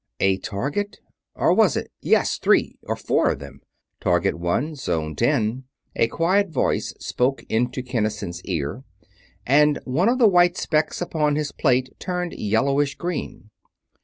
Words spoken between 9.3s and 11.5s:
and one of the white specks upon